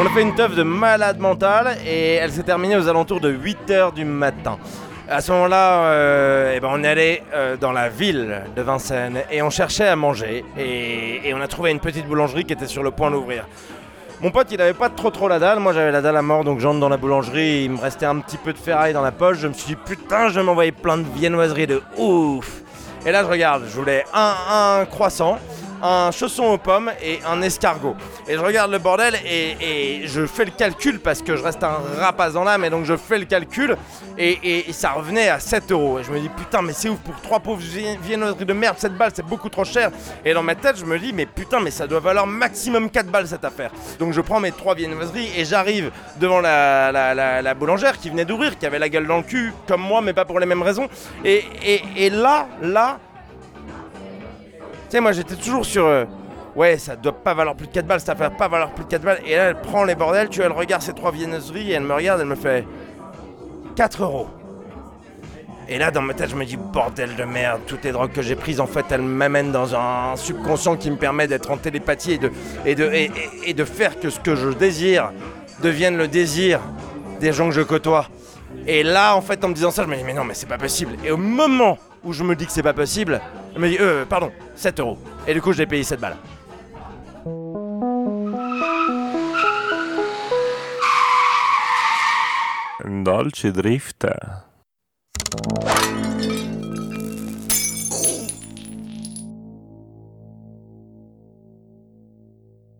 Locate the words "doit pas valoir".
56.96-57.54